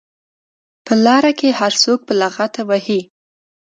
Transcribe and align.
په 0.85 0.93
لار 1.05 1.25
کې 1.39 1.49
هر 1.59 1.73
څوک 1.83 1.99
په 2.07 2.13
لغته 2.21 2.61
وهي. 2.69 3.01